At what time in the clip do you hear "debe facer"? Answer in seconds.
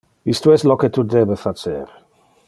1.15-1.87